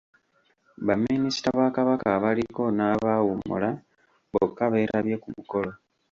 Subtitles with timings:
[0.87, 3.69] Baminisita ba Kabaka abaliko n'abaawummula
[4.31, 5.71] bokka beetabye ku mukolo.